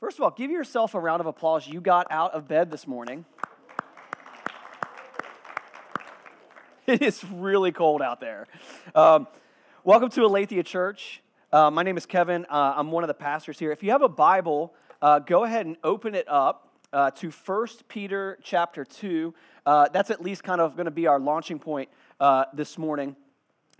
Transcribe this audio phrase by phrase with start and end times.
[0.00, 1.68] First of all, give yourself a round of applause.
[1.68, 3.26] You got out of bed this morning.
[6.86, 8.46] It is really cold out there.
[8.94, 9.28] Um,
[9.84, 11.22] welcome to Aletheia Church.
[11.52, 12.46] Uh, my name is Kevin.
[12.48, 13.70] Uh, I'm one of the pastors here.
[13.70, 17.68] If you have a Bible, uh, go ahead and open it up uh, to 1
[17.86, 19.34] Peter chapter 2.
[19.66, 23.14] Uh, that's at least kind of going to be our launching point uh, this morning.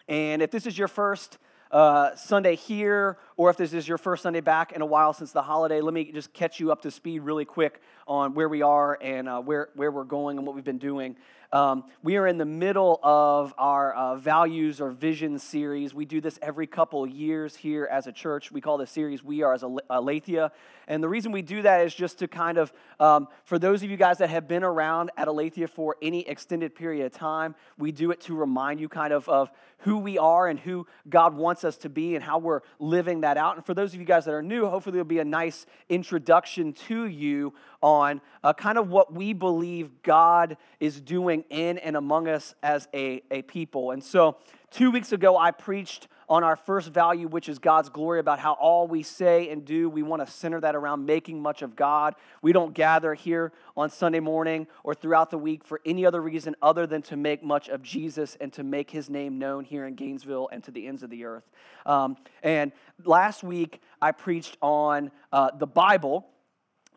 [0.06, 1.38] And if this is your first
[1.72, 5.40] Sunday here, or if this is your first Sunday back in a while since the
[5.40, 8.98] holiday, let me just catch you up to speed really quick on where we are
[9.00, 11.16] and uh, where, where we're going and what we've been doing.
[11.50, 15.94] Um, we are in the middle of our uh, values or vision series.
[15.94, 18.52] We do this every couple years here as a church.
[18.52, 20.52] We call this series We Are as a Aletheia.
[20.86, 23.90] And the reason we do that is just to kind of, um, for those of
[23.90, 27.90] you guys that have been around at Aletheia for any extended period of time, we
[27.90, 31.64] do it to remind you kind of of who we are and who God wants
[31.64, 33.56] us to be and how we're living that out.
[33.56, 36.72] And for those of you guys that are new, hopefully it'll be a nice introduction
[36.72, 42.28] to you on uh, kind of what we believe God is doing in and among
[42.28, 43.90] us as a, a people.
[43.90, 44.36] And so,
[44.70, 48.52] two weeks ago, I preached on our first value, which is God's glory, about how
[48.52, 52.14] all we say and do, we want to center that around making much of God.
[52.40, 56.54] We don't gather here on Sunday morning or throughout the week for any other reason
[56.62, 59.96] other than to make much of Jesus and to make his name known here in
[59.96, 61.50] Gainesville and to the ends of the earth.
[61.84, 62.70] Um, and
[63.04, 66.28] last week, I preached on uh, the Bible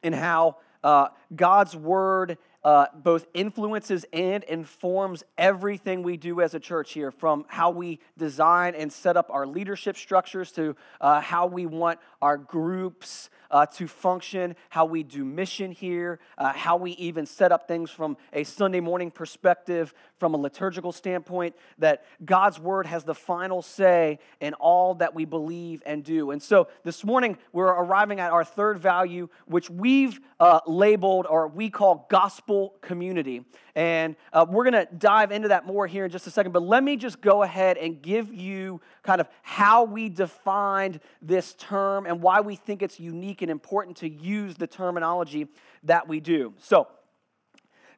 [0.03, 6.59] and how uh, God's word uh, both influences and informs everything we do as a
[6.59, 11.45] church here, from how we design and set up our leadership structures to uh, how
[11.45, 16.91] we want our groups uh, to function, how we do mission here, uh, how we
[16.91, 19.94] even set up things from a Sunday morning perspective,
[20.24, 25.26] from a liturgical standpoint, that God's word has the final say in all that we
[25.26, 26.32] believe and do.
[26.32, 31.50] And so this morning, we're arriving at our third value, which we've uh, labeled or
[31.50, 33.44] we call gospel community.
[33.76, 36.54] And uh, we're going to dive into that more here in just a second.
[36.54, 41.53] But let me just go ahead and give you kind of how we defined this
[41.56, 45.50] term and why we think it's unique and important to use the terminology
[45.84, 46.53] that we do.
[46.59, 46.88] So,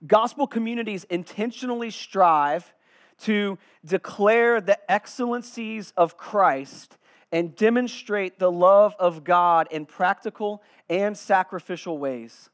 [0.06, 2.74] gospel communities intentionally strive
[3.22, 6.98] to declare the excellencies of Christ
[7.32, 12.50] and demonstrate the love of God in practical and sacrificial ways.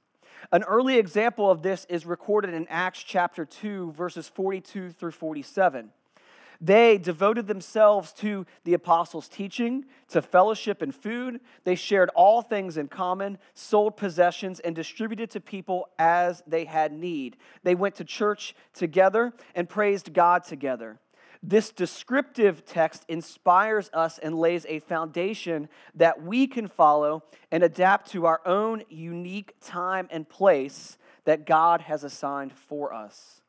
[0.52, 5.92] An early example of this is recorded in Acts chapter 2, verses 42 through 47.
[6.64, 11.42] They devoted themselves to the apostles' teaching, to fellowship and food.
[11.64, 16.94] They shared all things in common, sold possessions, and distributed to people as they had
[16.94, 17.38] need.
[17.64, 21.00] They went to church together and praised God together.
[21.44, 28.12] This descriptive text inspires us and lays a foundation that we can follow and adapt
[28.12, 33.42] to our own unique time and place that God has assigned for us.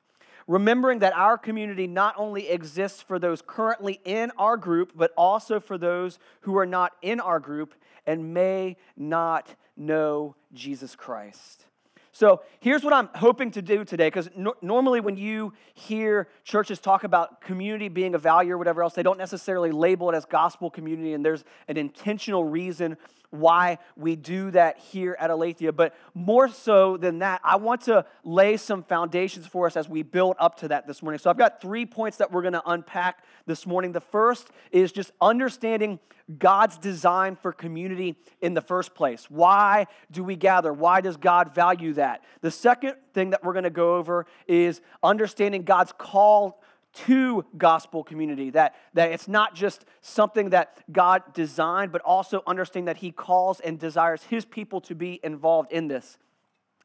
[0.47, 5.61] Remembering that our community not only exists for those currently in our group, but also
[5.61, 7.75] for those who are not in our group
[8.07, 11.67] and may not know Jesus Christ.
[12.15, 16.79] So here's what I'm hoping to do today, because no- normally when you hear churches
[16.79, 20.27] talk about community being a value or whatever else, they don't necessarily label it as
[20.27, 22.99] gospel community, and there's an intentional reason
[23.33, 25.73] why we do that here at Aletheia.
[25.73, 30.03] But more so than that, I want to lay some foundations for us as we
[30.03, 31.19] build up to that this morning.
[31.19, 33.93] So I've got three points that we're going to unpack this morning.
[33.93, 35.99] The first is just understanding
[36.39, 39.31] God's design for community in the first place.
[39.31, 40.73] Why do we gather?
[40.73, 42.23] Why does God value that?
[42.43, 48.05] The second thing that we're going to go over is understanding God's call to gospel
[48.05, 48.51] community.
[48.51, 53.61] That, that it's not just something that God designed, but also understanding that He calls
[53.61, 56.19] and desires His people to be involved in this.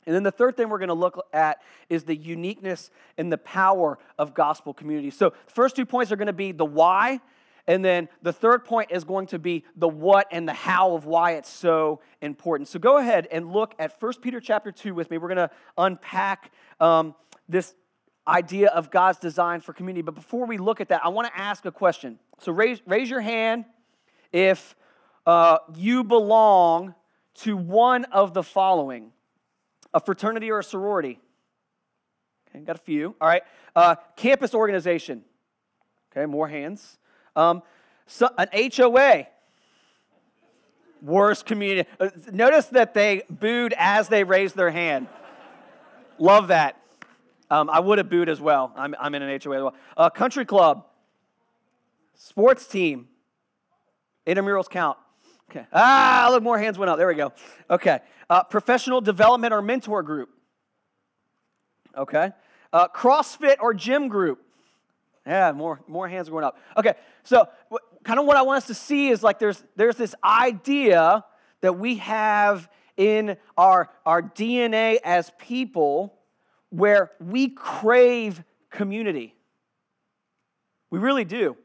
[0.07, 3.37] And then the third thing we're going to look at is the uniqueness and the
[3.37, 5.09] power of gospel community.
[5.09, 7.19] So, the first two points are going to be the why,
[7.67, 11.05] and then the third point is going to be the what and the how of
[11.05, 12.69] why it's so important.
[12.69, 15.17] So, go ahead and look at 1 Peter chapter 2 with me.
[15.17, 17.13] We're going to unpack um,
[17.49, 17.75] this
[18.27, 20.01] idea of God's design for community.
[20.01, 22.19] But before we look at that, I want to ask a question.
[22.39, 23.65] So raise, raise your hand
[24.31, 24.75] if
[25.25, 26.95] uh, you belong
[27.35, 29.11] to one of the following
[29.93, 31.19] a fraternity or a sorority.
[32.49, 33.15] Okay, got a few.
[33.21, 33.43] All right.
[33.75, 35.23] Uh, campus organization.
[36.11, 36.97] Okay, more hands.
[37.35, 37.63] Um,
[38.05, 39.27] so, an HOA.
[41.01, 41.87] Worst community.
[41.99, 45.07] Uh, notice that they booed as they raised their hand.
[46.17, 46.81] Love that.
[47.49, 48.73] Um, I would have booed as well.
[48.75, 49.75] I'm, I'm in an HOA as well.
[49.95, 50.85] Uh, country club,
[52.15, 53.07] sports team,
[54.25, 54.97] intramurals count.
[55.49, 55.65] Okay.
[55.71, 56.97] Ah, look, more hands went up.
[56.97, 57.31] There we go.
[57.69, 57.99] Okay.
[58.29, 60.29] Uh, professional development or mentor group.
[61.97, 62.31] Okay.
[62.73, 64.41] Uh, CrossFit or gym group.
[65.25, 66.57] Yeah, more, more hands are going up.
[66.77, 66.93] Okay,
[67.23, 67.49] so
[68.05, 71.25] kind of what I want us to see is like there's, there's this idea
[71.59, 76.16] that we have in our, our DNA as people
[76.69, 79.35] where we crave community.
[80.89, 81.57] We really do.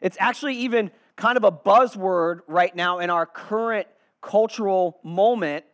[0.00, 3.86] It's actually even kind of a buzzword right now in our current
[4.20, 5.64] cultural moment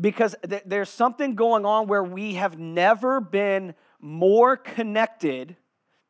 [0.00, 5.56] because th- there's something going on where we have never been more connected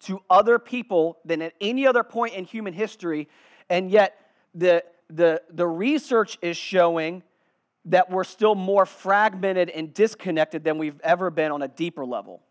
[0.01, 3.29] to other people than at any other point in human history,
[3.69, 4.15] and yet
[4.55, 7.23] the, the, the research is showing
[7.87, 12.43] that we're still more fragmented and disconnected than we've ever been on a deeper level.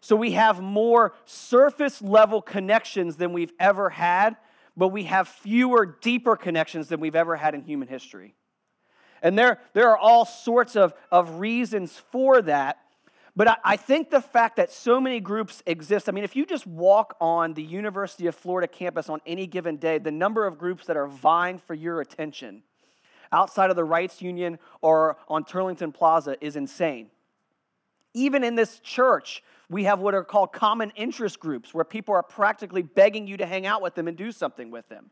[0.00, 4.36] So we have more surface level connections than we've ever had,
[4.76, 8.34] but we have fewer deeper connections than we've ever had in human history.
[9.22, 12.78] And there, there are all sorts of, of reasons for that.
[13.34, 16.46] But I, I think the fact that so many groups exist, I mean, if you
[16.46, 20.58] just walk on the University of Florida campus on any given day, the number of
[20.58, 22.62] groups that are vying for your attention
[23.32, 27.10] outside of the Reitz Union or on Turlington Plaza is insane.
[28.14, 32.22] Even in this church, we have what are called common interest groups where people are
[32.22, 35.10] practically begging you to hang out with them and do something with them.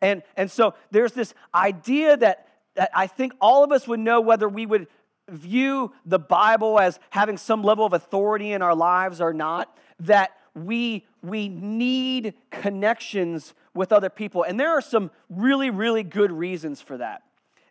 [0.00, 4.20] And, and so there's this idea that, that I think all of us would know
[4.20, 4.88] whether we would
[5.30, 10.32] view the Bible as having some level of authority in our lives or not, that
[10.54, 14.42] we, we need connections with other people.
[14.42, 17.22] And there are some really, really good reasons for that.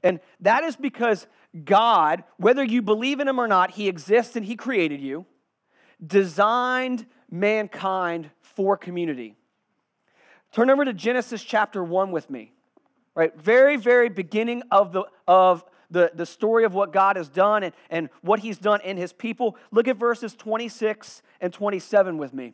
[0.04, 1.28] And that is because
[1.66, 5.26] God, whether you believe in Him or not, He exists and He created you
[6.06, 9.36] designed mankind for community.
[10.52, 12.52] Turn over to Genesis chapter 1 with me.
[13.14, 13.38] Right?
[13.38, 17.74] Very, very beginning of the of the, the story of what God has done and,
[17.90, 19.58] and what he's done in his people.
[19.72, 22.54] Look at verses 26 and 27 with me.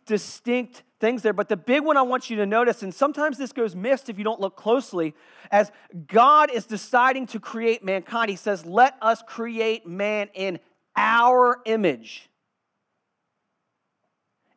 [0.11, 1.31] distinct things there.
[1.31, 4.17] But the big one I want you to notice, and sometimes this goes missed if
[4.17, 5.15] you don't look closely,
[5.49, 5.71] as
[6.05, 10.59] God is deciding to create mankind, He says, Let us create man in
[10.97, 12.29] our image.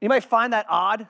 [0.01, 1.07] You might find that odd?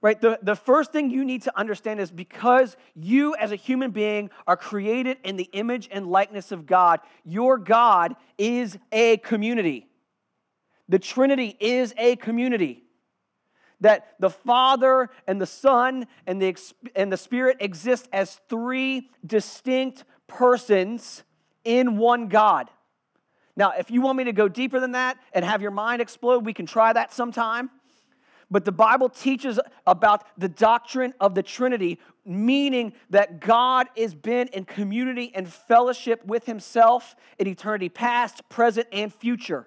[0.00, 0.20] Right?
[0.20, 4.30] The, the first thing you need to understand is because you, as a human being,
[4.46, 9.88] are created in the image and likeness of God, your God is a community.
[10.88, 12.85] The Trinity is a community
[13.80, 16.56] that the Father and the Son and the,
[16.94, 21.24] and the Spirit exist as three distinct persons
[21.64, 22.70] in one God.
[23.56, 26.44] Now, if you want me to go deeper than that and have your mind explode,
[26.44, 27.70] we can try that sometime.
[28.50, 34.48] But the Bible teaches about the doctrine of the Trinity, meaning that God has been
[34.48, 39.66] in community and fellowship with Himself in eternity past, present, and future.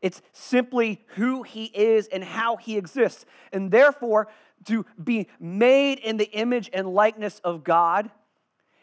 [0.00, 3.24] It's simply who he is and how he exists.
[3.52, 4.28] And therefore,
[4.66, 8.10] to be made in the image and likeness of God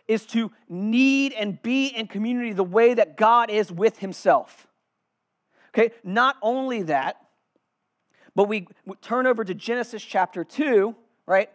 [0.08, 4.68] is to need and be in community the way that God is with himself.
[5.74, 7.18] Okay, not only that,
[8.36, 8.68] but we
[9.02, 10.96] turn over to Genesis chapter 2,
[11.26, 11.50] right?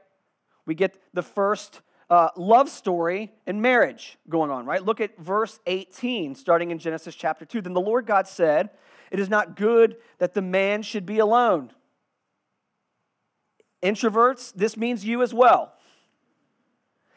[0.66, 4.84] We get the first uh, love story and marriage going on, right?
[4.84, 7.60] Look at verse 18, starting in Genesis chapter 2.
[7.60, 8.70] Then the Lord God said,
[9.10, 11.72] it is not good that the man should be alone.
[13.82, 15.72] Introverts, this means you as well.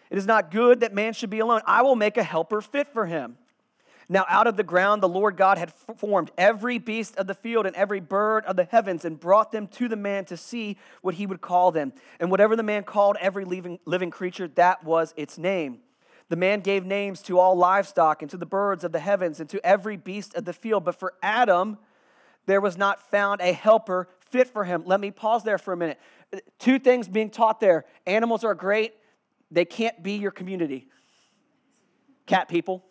[0.09, 1.61] It is not good that man should be alone.
[1.65, 3.37] I will make a helper fit for him.
[4.09, 7.65] Now, out of the ground, the Lord God had formed every beast of the field
[7.65, 11.15] and every bird of the heavens and brought them to the man to see what
[11.15, 11.93] he would call them.
[12.19, 15.79] And whatever the man called every living, living creature, that was its name.
[16.29, 19.49] The man gave names to all livestock and to the birds of the heavens and
[19.49, 20.83] to every beast of the field.
[20.83, 21.77] But for Adam,
[22.45, 24.83] there was not found a helper fit for him.
[24.85, 25.99] Let me pause there for a minute.
[26.59, 28.93] Two things being taught there animals are great,
[29.51, 30.87] they can't be your community.
[32.25, 32.83] Cat people.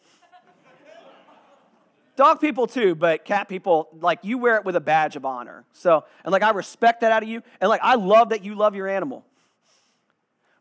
[2.15, 5.65] Dog people too, but cat people, like you wear it with a badge of honor.
[5.73, 8.55] So, and like I respect that out of you, and like I love that you
[8.55, 9.25] love your animal.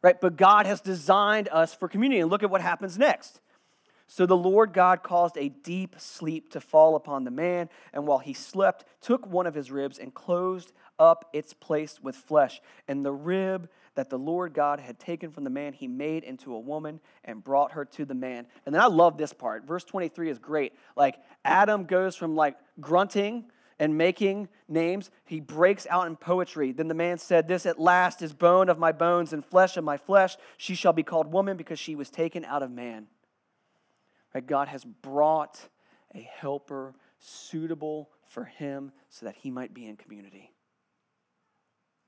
[0.02, 0.20] Right?
[0.20, 2.22] But God has designed us for community.
[2.22, 3.42] And look at what happens next.
[4.08, 8.20] So the Lord God caused a deep sleep to fall upon the man, and while
[8.20, 12.62] he slept, took one of his ribs and closed up its place with flesh.
[12.90, 16.54] And the rib that the Lord God had taken from the man, he made into
[16.54, 18.48] a woman and brought her to the man.
[18.66, 19.66] And then I love this part.
[19.66, 20.74] Verse 23 is great.
[20.98, 23.46] Like Adam goes from like grunting
[23.82, 26.72] and making names, he breaks out in poetry.
[26.72, 29.84] Then the man said, This at last is bone of my bones and flesh of
[29.84, 30.38] my flesh.
[30.56, 33.08] She shall be called woman because she was taken out of man.
[34.36, 34.46] Right?
[34.46, 35.68] God has brought
[36.14, 40.54] a helper suitable for him so that he might be in community.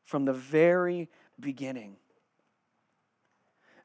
[0.05, 1.95] From the very beginning.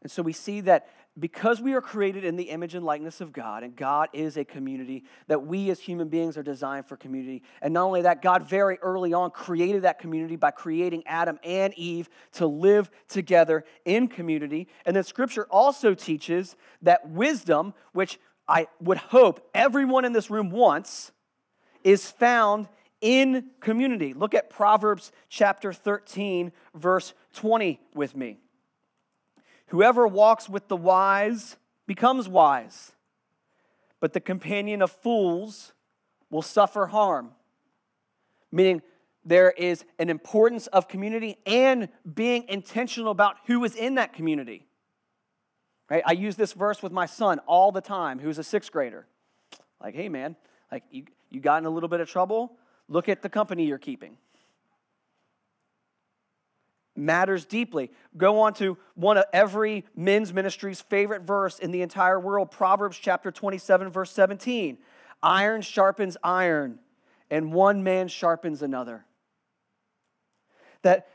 [0.02, 3.32] And so we see that because we are created in the image and likeness of
[3.32, 7.42] God, and God is a community, that we as human beings are designed for community.
[7.60, 11.75] And not only that, God very early on created that community by creating Adam and
[11.75, 14.68] Eve to live together in community.
[14.84, 20.50] And then scripture also teaches that wisdom, which I would hope everyone in this room
[20.50, 21.12] wants,
[21.84, 22.68] is found
[23.00, 24.14] in community.
[24.14, 28.38] Look at Proverbs chapter 13, verse 20 with me.
[29.68, 31.56] Whoever walks with the wise
[31.87, 32.92] becomes wise,
[34.00, 35.72] but the companion of fools
[36.30, 37.32] will suffer harm.
[38.50, 38.82] Meaning,
[39.25, 44.66] there is an importance of community and being intentional about who is in that community.
[45.90, 46.02] Right?
[46.06, 49.06] I use this verse with my son all the time, who's a sixth grader.
[49.82, 50.37] Like, hey man,
[50.72, 52.56] like you, you got in a little bit of trouble,
[52.88, 54.16] look at the company you're keeping
[56.98, 57.90] matters deeply.
[58.16, 62.98] Go on to one of every men's ministry's favorite verse in the entire world, Proverbs
[62.98, 64.78] chapter 27, verse 17.
[65.22, 66.78] Iron sharpens iron,
[67.30, 69.04] and one man sharpens another.
[70.82, 71.08] That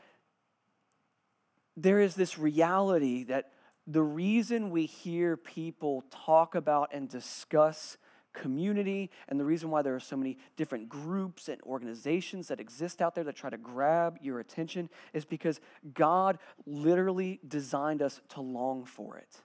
[1.76, 3.50] there is this reality that
[3.86, 7.98] the reason we hear people talk about and discuss
[8.34, 13.00] community and the reason why there are so many different groups and organizations that exist
[13.00, 15.60] out there that try to grab your attention is because
[15.94, 19.36] God literally designed us to long for it.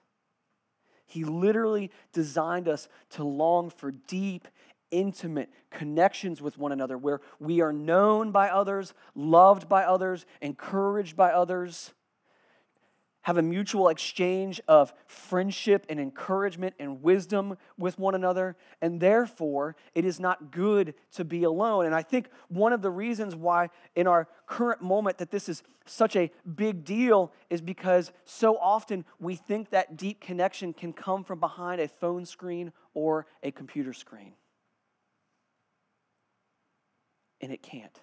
[1.06, 4.46] He literally designed us to long for deep,
[4.90, 11.16] intimate connections with one another where we are known by others, loved by others, encouraged
[11.16, 11.94] by others
[13.22, 19.76] have a mutual exchange of friendship and encouragement and wisdom with one another, and therefore
[19.94, 21.86] it is not good to be alone.
[21.86, 25.62] And I think one of the reasons why, in our current moment, that this is
[25.84, 31.24] such a big deal is because so often we think that deep connection can come
[31.24, 34.32] from behind a phone screen or a computer screen.
[37.40, 38.00] And it can't.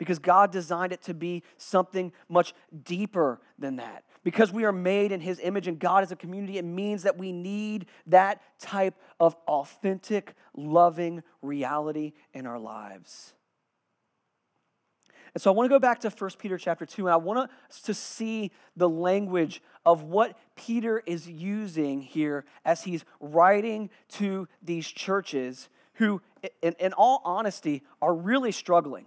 [0.00, 2.54] Because God designed it to be something much
[2.84, 4.02] deeper than that.
[4.24, 7.18] Because we are made in His image and God is a community, it means that
[7.18, 13.34] we need that type of authentic, loving reality in our lives.
[15.34, 17.50] And so I want to go back to 1 Peter chapter 2, and I want
[17.68, 24.48] us to see the language of what Peter is using here as he's writing to
[24.62, 26.22] these churches who,
[26.62, 29.04] in, in all honesty, are really struggling.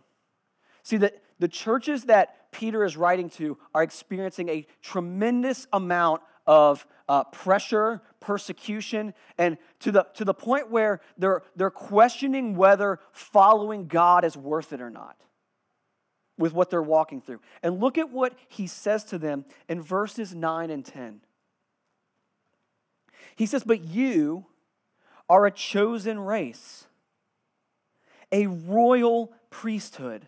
[0.84, 6.86] See, that the churches that Peter is writing to are experiencing a tremendous amount of
[7.08, 13.88] uh, pressure, persecution, and to the, to the point where they're, they're questioning whether following
[13.88, 15.18] God is worth it or not
[16.38, 17.40] with what they're walking through.
[17.62, 21.22] And look at what he says to them in verses 9 and 10.
[23.36, 24.46] He says, But you
[25.30, 26.86] are a chosen race,
[28.32, 30.28] a royal priesthood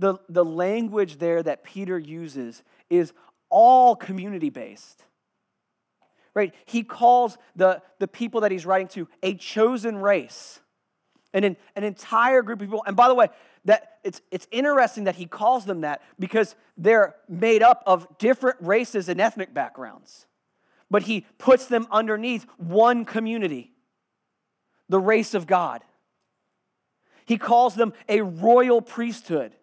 [0.00, 3.12] the, the language there that Peter uses is
[3.50, 5.04] all community based.
[6.32, 6.54] Right?
[6.64, 10.60] He calls the, the people that he's writing to a chosen race,
[11.32, 12.82] and an, an entire group of people.
[12.86, 13.28] And by the way,
[13.66, 18.56] that it's, it's interesting that he calls them that because they're made up of different
[18.60, 20.26] races and ethnic backgrounds.
[20.90, 23.72] But he puts them underneath one community,
[24.88, 25.82] the race of God.
[27.26, 29.54] He calls them a royal priesthood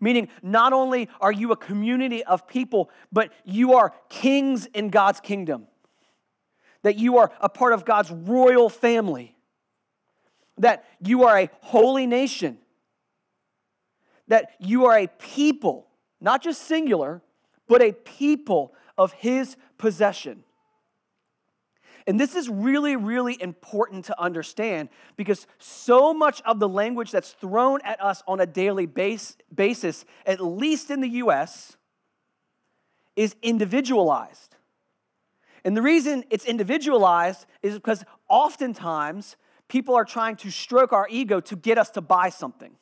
[0.00, 5.20] Meaning, not only are you a community of people, but you are kings in God's
[5.20, 5.66] kingdom.
[6.82, 9.34] That you are a part of God's royal family.
[10.58, 12.58] That you are a holy nation.
[14.28, 15.88] That you are a people,
[16.20, 17.22] not just singular,
[17.66, 20.44] but a people of His possession.
[22.08, 27.32] And this is really, really important to understand because so much of the language that's
[27.32, 31.76] thrown at us on a daily base, basis, at least in the US,
[33.14, 34.56] is individualized.
[35.66, 39.36] And the reason it's individualized is because oftentimes
[39.68, 42.74] people are trying to stroke our ego to get us to buy something.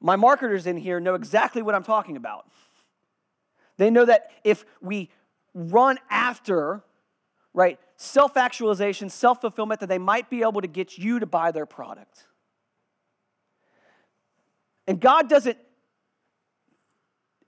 [0.00, 2.48] My marketers in here know exactly what I'm talking about.
[3.76, 5.08] They know that if we
[5.54, 6.82] run after,
[7.54, 11.50] right, self actualization, self fulfillment, that they might be able to get you to buy
[11.50, 12.26] their product.
[14.86, 15.58] And God doesn't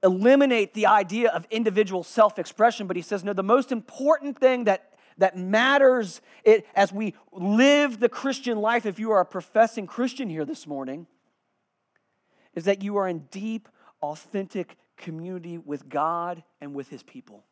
[0.03, 4.65] eliminate the idea of individual self expression, but He says, no, the most important thing
[4.65, 9.87] that that matters it, as we live the Christian life, if you are a professing
[9.87, 11.07] Christian here this morning,
[12.55, 13.69] is that you are in deep,
[14.03, 17.45] authentic community with God and with His people.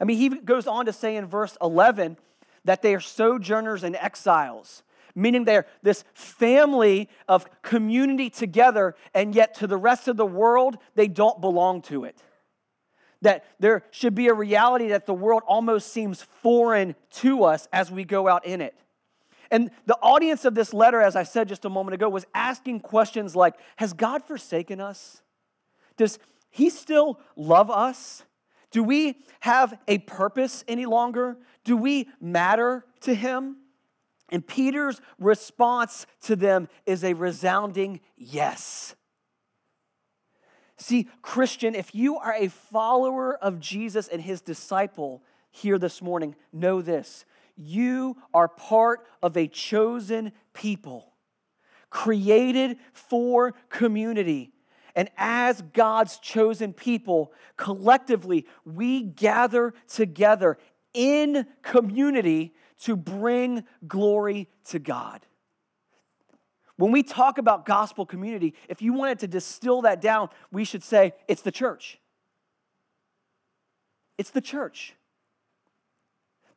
[0.00, 2.16] I mean, he goes on to say in verse 11
[2.64, 4.82] that they are sojourners and exiles,
[5.14, 10.78] meaning they're this family of community together, and yet to the rest of the world,
[10.94, 12.22] they don't belong to it.
[13.22, 17.90] That there should be a reality that the world almost seems foreign to us as
[17.90, 18.76] we go out in it.
[19.50, 22.80] And the audience of this letter, as I said just a moment ago, was asking
[22.80, 25.22] questions like Has God forsaken us?
[25.96, 26.18] Does
[26.50, 28.24] He still love us?
[28.70, 31.38] Do we have a purpose any longer?
[31.64, 33.56] Do we matter to him?
[34.30, 38.94] And Peter's response to them is a resounding yes.
[40.76, 46.36] See, Christian, if you are a follower of Jesus and his disciple here this morning,
[46.52, 47.24] know this
[47.56, 51.14] you are part of a chosen people,
[51.90, 54.52] created for community
[54.98, 60.58] and as God's chosen people, collectively, we gather together
[60.92, 65.24] in community to bring glory to God.
[66.78, 70.82] When we talk about gospel community, if you wanted to distill that down, we should
[70.82, 72.00] say it's the church.
[74.18, 74.96] It's the church.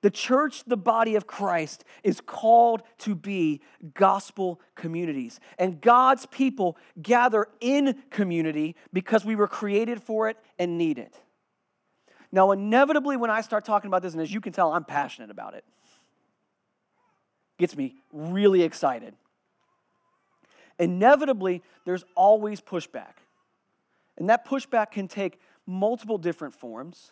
[0.01, 3.61] The church, the body of Christ, is called to be
[3.93, 5.39] gospel communities.
[5.59, 11.15] And God's people gather in community because we were created for it and need it.
[12.31, 15.29] Now, inevitably, when I start talking about this, and as you can tell, I'm passionate
[15.29, 15.65] about it,
[17.59, 19.13] gets me really excited.
[20.79, 23.13] Inevitably, there's always pushback.
[24.17, 27.11] And that pushback can take multiple different forms.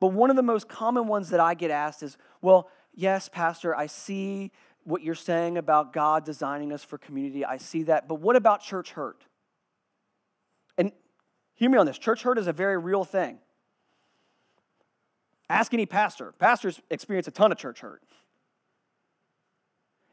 [0.00, 3.74] But one of the most common ones that I get asked is, well, yes, Pastor,
[3.74, 4.52] I see
[4.84, 7.44] what you're saying about God designing us for community.
[7.44, 8.08] I see that.
[8.08, 9.24] But what about church hurt?
[10.78, 10.92] And
[11.54, 13.38] hear me on this church hurt is a very real thing.
[15.50, 16.32] Ask any pastor.
[16.38, 18.02] Pastors experience a ton of church hurt.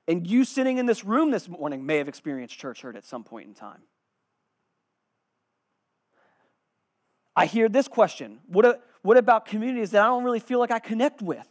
[0.07, 3.23] And you sitting in this room this morning may have experienced church hurt at some
[3.23, 3.81] point in time.
[7.35, 10.79] I hear this question What, what about communities that I don't really feel like I
[10.79, 11.47] connect with?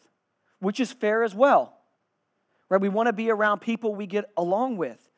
[0.58, 1.78] Which is fair as well.
[2.68, 2.80] Right?
[2.80, 5.08] We want to be around people we get along with.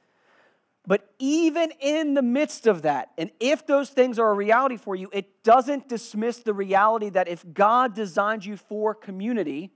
[0.86, 4.94] But even in the midst of that, and if those things are a reality for
[4.94, 9.70] you, it doesn't dismiss the reality that if God designed you for community,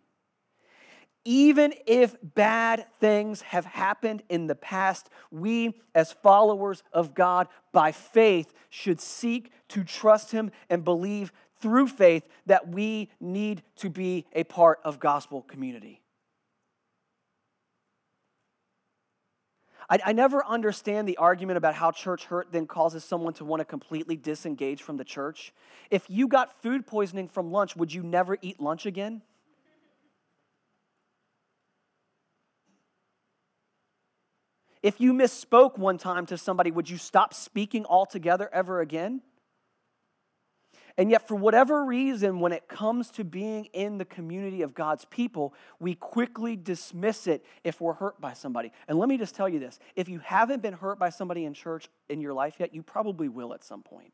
[1.25, 7.91] even if bad things have happened in the past, we as followers of God by
[7.91, 14.27] faith should seek to trust Him and believe through faith that we need to be
[14.33, 16.01] a part of gospel community.
[19.89, 23.61] I, I, never understand the argument about how church hurt then causes someone to want
[23.61, 25.53] to completely disengage from the church.
[25.91, 29.23] If you got food poisoning from lunch, would you never eat lunch again?
[34.83, 39.21] If you misspoke one time to somebody, would you stop speaking altogether ever again?
[40.97, 45.05] And yet, for whatever reason, when it comes to being in the community of God's
[45.05, 48.73] people, we quickly dismiss it if we're hurt by somebody.
[48.89, 51.55] And let me just tell you this if you haven't been hurt by somebody in
[51.55, 54.13] church in your life yet, you probably will at some point.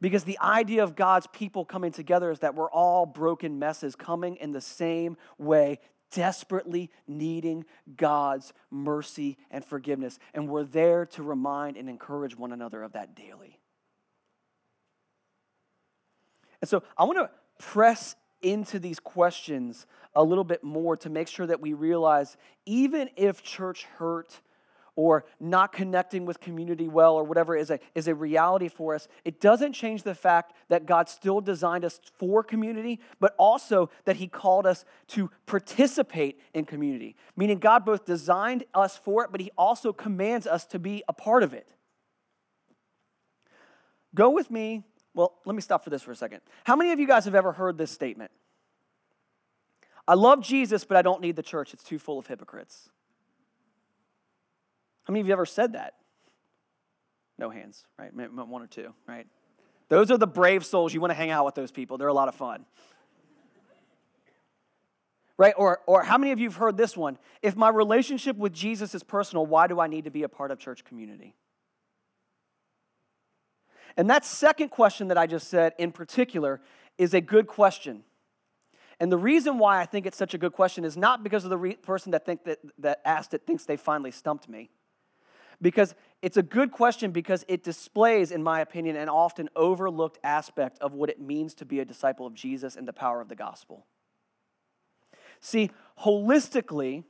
[0.00, 4.36] Because the idea of God's people coming together is that we're all broken messes coming
[4.36, 5.78] in the same way
[6.10, 7.64] desperately needing
[7.96, 10.18] God's mercy and forgiveness.
[10.32, 13.58] And we're there to remind and encourage one another of that daily.
[16.64, 21.28] And so I want to press into these questions a little bit more to make
[21.28, 24.40] sure that we realize even if church hurt
[24.96, 29.08] or not connecting with community well or whatever is a, is a reality for us,
[29.26, 34.16] it doesn't change the fact that God still designed us for community, but also that
[34.16, 37.14] He called us to participate in community.
[37.36, 41.12] Meaning, God both designed us for it, but He also commands us to be a
[41.12, 41.74] part of it.
[44.14, 44.84] Go with me.
[45.14, 46.40] Well, let me stop for this for a second.
[46.64, 48.30] How many of you guys have ever heard this statement?
[50.06, 51.72] I love Jesus, but I don't need the church.
[51.72, 52.90] It's too full of hypocrites.
[55.04, 55.94] How many of you ever said that?
[57.38, 58.12] No hands, right?
[58.14, 59.26] One or two, right?
[59.88, 60.94] Those are the brave souls.
[60.94, 61.98] You want to hang out with those people.
[61.98, 62.64] They're a lot of fun.
[65.36, 65.54] Right?
[65.56, 67.18] Or, or how many of you have heard this one?
[67.42, 70.50] If my relationship with Jesus is personal, why do I need to be a part
[70.50, 71.34] of church community?
[73.96, 76.60] And that second question that I just said in particular
[76.98, 78.02] is a good question.
[79.00, 81.50] And the reason why I think it's such a good question is not because of
[81.50, 84.70] the re- person that, think that, that asked it thinks they finally stumped me.
[85.60, 90.78] Because it's a good question because it displays, in my opinion, an often overlooked aspect
[90.80, 93.36] of what it means to be a disciple of Jesus and the power of the
[93.36, 93.86] gospel.
[95.40, 97.04] See, holistically,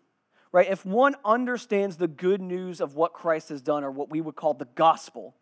[0.53, 4.21] right, if one understands the good news of what Christ has done, or what we
[4.21, 5.35] would call the gospel,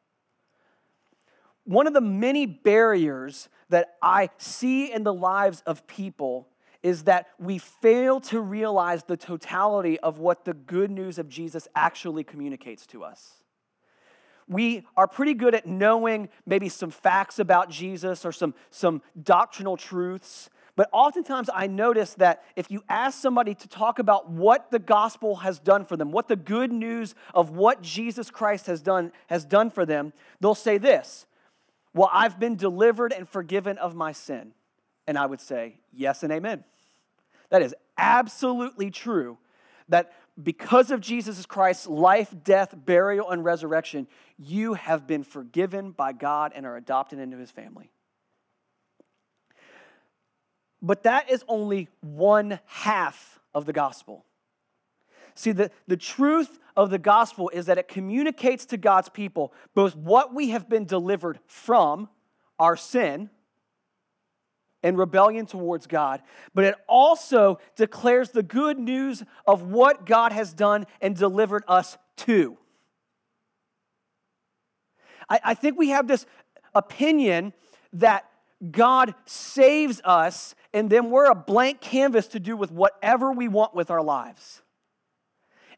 [1.65, 6.49] one of the many barriers that I see in the lives of people
[6.83, 11.69] is that we fail to realize the totality of what the good news of Jesus
[11.75, 13.35] actually communicates to us.
[14.49, 19.77] We are pretty good at knowing maybe some facts about Jesus or some, some doctrinal
[19.77, 24.79] truths, but oftentimes I notice that if you ask somebody to talk about what the
[24.79, 29.13] gospel has done for them, what the good news of what Jesus Christ has done
[29.29, 31.27] has done for them, they'll say this
[31.95, 34.53] Well, I've been delivered and forgiven of my sin.
[35.07, 36.65] And I would say, Yes and amen.
[37.51, 39.39] That is absolutely true
[39.89, 44.07] that because of Jesus Christ's life, death, burial, and resurrection,
[44.39, 47.91] you have been forgiven by God and are adopted into his family.
[50.81, 54.25] But that is only one half of the gospel.
[55.35, 59.97] See, the, the truth of the gospel is that it communicates to God's people both
[59.97, 62.09] what we have been delivered from,
[62.59, 63.31] our sin,
[64.83, 66.23] and rebellion towards God,
[66.55, 71.97] but it also declares the good news of what God has done and delivered us
[72.17, 72.59] to.
[75.29, 76.27] I, I think we have this
[76.75, 77.53] opinion
[77.93, 78.29] that
[78.71, 83.75] God saves us and then we're a blank canvas to do with whatever we want
[83.75, 84.63] with our lives.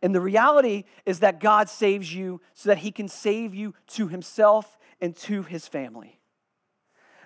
[0.05, 4.07] And the reality is that God saves you so that he can save you to
[4.07, 6.21] himself and to his family.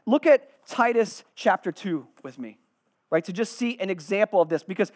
[0.06, 2.60] Look at Titus chapter 2 with me,
[3.10, 3.24] right?
[3.24, 4.92] To just see an example of this because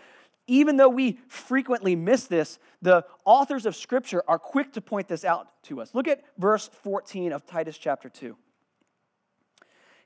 [0.46, 5.24] even though we frequently miss this, the authors of Scripture are quick to point this
[5.24, 5.92] out to us.
[5.92, 8.36] Look at verse 14 of Titus chapter 2.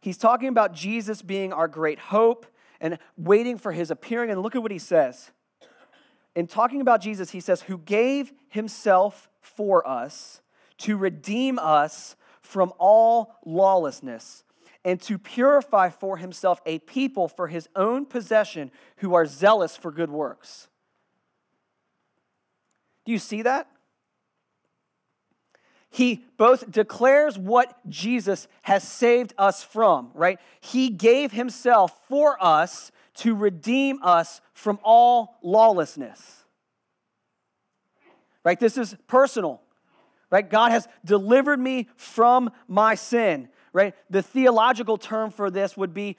[0.00, 2.46] He's talking about Jesus being our great hope
[2.80, 4.30] and waiting for his appearing.
[4.30, 5.30] And look at what he says.
[6.36, 10.42] In talking about Jesus, he says, Who gave himself for us
[10.78, 14.44] to redeem us from all lawlessness
[14.84, 19.90] and to purify for himself a people for his own possession who are zealous for
[19.90, 20.68] good works.
[23.04, 23.68] Do you see that?
[25.90, 30.38] He both declares what Jesus has saved us from, right?
[30.60, 36.44] He gave himself for us to redeem us from all lawlessness.
[38.44, 38.58] Right?
[38.58, 39.60] This is personal.
[40.30, 40.48] Right?
[40.48, 43.94] God has delivered me from my sin right?
[44.08, 46.16] The theological term for this would be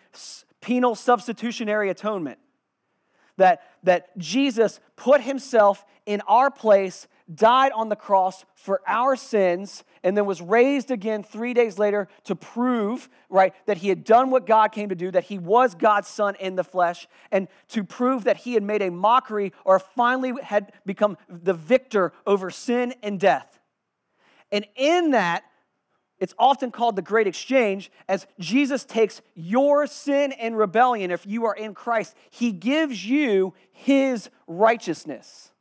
[0.62, 2.38] penal substitutionary atonement.
[3.38, 9.84] That, that Jesus put himself in our place, died on the cross for our sins,
[10.04, 14.30] and then was raised again three days later to prove, right, that he had done
[14.30, 17.84] what God came to do, that he was God's son in the flesh, and to
[17.84, 22.94] prove that he had made a mockery or finally had become the victor over sin
[23.04, 23.60] and death.
[24.52, 25.44] And in that,
[26.20, 31.46] it's often called the great exchange as Jesus takes your sin and rebellion, if you
[31.46, 35.52] are in Christ, he gives you his righteousness.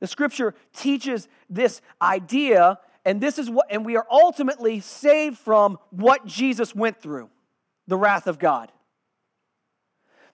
[0.00, 5.78] The scripture teaches this idea, and this is what, and we are ultimately saved from
[5.90, 7.30] what Jesus went through
[7.86, 8.70] the wrath of God.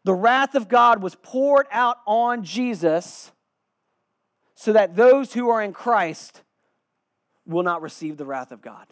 [0.04, 3.32] The wrath of God was poured out on Jesus
[4.54, 6.42] so that those who are in Christ
[7.46, 8.86] will not receive the wrath of God.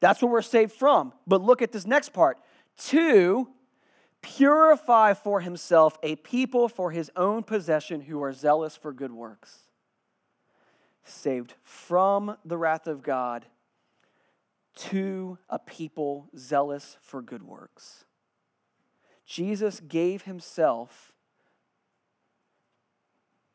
[0.00, 1.12] That's what we're saved from.
[1.26, 2.38] But look at this next part.
[2.88, 3.48] To
[4.26, 9.68] purify for himself a people for his own possession who are zealous for good works.
[11.04, 13.46] Saved from the wrath of God
[14.74, 18.04] to a people zealous for good works.
[19.24, 21.12] Jesus gave himself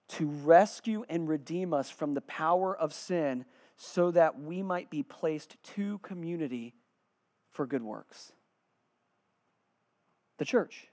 [0.07, 3.43] to rescue and redeem us from the power of sin
[3.75, 6.73] so that we might be placed to community
[7.51, 8.31] for good works.
[10.41, 10.88] The church,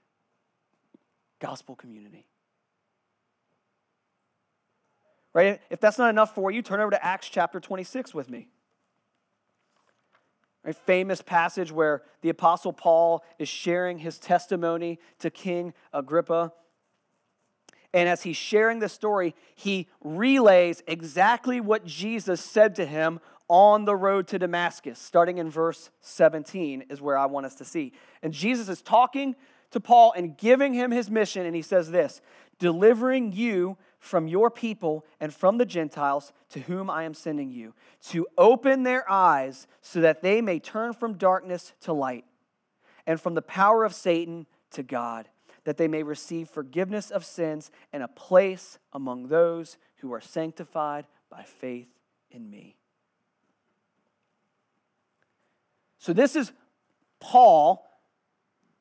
[1.39, 2.27] gospel community.
[5.33, 5.59] Right?
[5.71, 8.49] If that's not enough for you, turn over to Acts chapter 26 with me.
[10.63, 16.53] A famous passage where the Apostle Paul is sharing his testimony to King Agrippa.
[17.91, 23.85] And as he's sharing the story, he relays exactly what Jesus said to him on
[23.85, 24.99] the road to Damascus.
[24.99, 27.91] Starting in verse 17 is where I want us to see.
[28.23, 29.35] And Jesus is talking
[29.71, 31.45] to Paul and giving him his mission.
[31.45, 32.21] And he says this
[32.59, 37.73] delivering you from your people and from the Gentiles to whom I am sending you,
[38.09, 42.25] to open their eyes so that they may turn from darkness to light
[43.05, 45.27] and from the power of Satan to God
[45.69, 51.05] that they may receive forgiveness of sins and a place among those who are sanctified
[51.29, 51.89] by faith
[52.31, 52.78] in me.
[55.99, 56.51] So, this is
[57.19, 57.85] Paul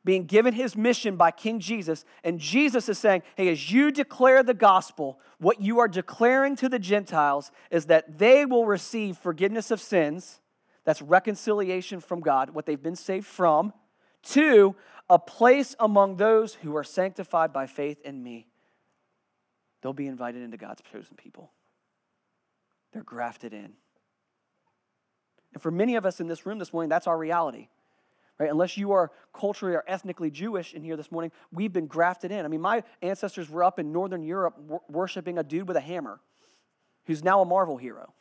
[0.05, 4.43] being given his mission by King Jesus, and Jesus is saying, Hey, as you declare
[4.43, 9.71] the gospel, what you are declaring to the Gentiles is that they will receive forgiveness
[9.71, 10.41] of sins.
[10.85, 13.75] That's reconciliation from God, what they've been saved from.
[14.23, 14.77] Two,
[15.11, 18.47] a place among those who are sanctified by faith in me.
[19.83, 21.53] They'll be invited into God's chosen people.
[22.93, 23.75] They're grafted in.
[25.53, 27.69] And for many of us in this room this morning, that's our reality.
[28.39, 28.51] Right?
[28.51, 32.45] Unless you are culturally or ethnically Jewish in here this morning, we've been grafted in.
[32.45, 34.57] I mean, my ancestors were up in Northern Europe
[34.89, 36.21] worshiping a dude with a hammer
[37.07, 38.13] who's now a Marvel hero.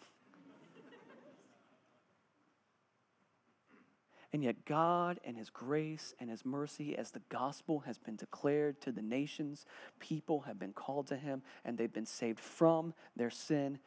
[4.33, 8.81] And yet, God and His grace and His mercy, as the gospel has been declared
[8.81, 9.65] to the nations,
[9.99, 13.79] people have been called to Him and they've been saved from their sin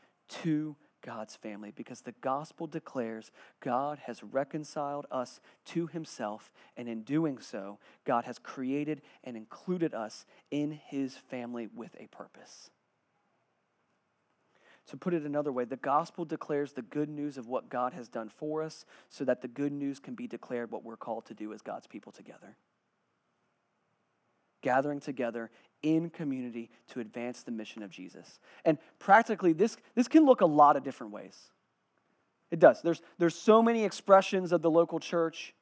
[0.43, 7.03] to God's family because the gospel declares God has reconciled us to Himself, and in
[7.03, 12.71] doing so, God has created and included us in His family with a purpose.
[14.89, 18.09] To put it another way, the gospel declares the good news of what God has
[18.09, 21.35] done for us so that the good news can be declared what we're called to
[21.35, 22.57] do as God's people together.
[24.63, 25.51] Gathering together
[25.83, 28.39] in community to advance the mission of Jesus.
[28.65, 31.37] And practically, this, this can look a lot of different ways.
[32.51, 32.83] It does.
[32.83, 35.55] There's, there's so many expressions of the local church,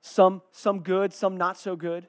[0.00, 2.06] some, some good, some not so good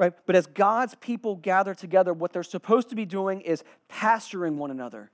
[0.00, 0.14] right?
[0.24, 4.70] But as God's people gather together, what they're supposed to be doing is pastoring one
[4.70, 5.10] another.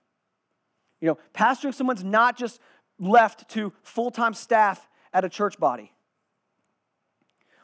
[1.01, 2.61] You know, pastoring someone's not just
[3.01, 5.93] left to full time staff at a church body.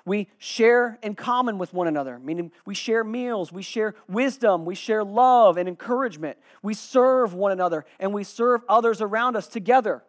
[0.04, 4.74] We share in common with one another, meaning we share meals, we share wisdom, we
[4.74, 6.38] share love and encouragement.
[6.62, 10.02] We serve one another and we serve others around us together